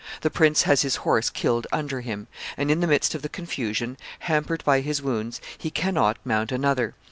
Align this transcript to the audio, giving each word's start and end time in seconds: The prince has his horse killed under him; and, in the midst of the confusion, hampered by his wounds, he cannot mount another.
The 0.21 0.31
prince 0.31 0.63
has 0.63 0.81
his 0.81 0.95
horse 1.05 1.29
killed 1.29 1.67
under 1.71 2.01
him; 2.01 2.25
and, 2.57 2.71
in 2.71 2.79
the 2.79 2.87
midst 2.87 3.13
of 3.13 3.21
the 3.21 3.29
confusion, 3.29 3.97
hampered 4.21 4.63
by 4.63 4.79
his 4.81 4.99
wounds, 4.99 5.39
he 5.55 5.69
cannot 5.69 6.17
mount 6.25 6.51
another. 6.51 6.95